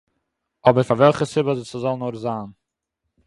[0.67, 2.49] אָבער פאַר וועלכער סיבה ס'זאָל נאָר זיין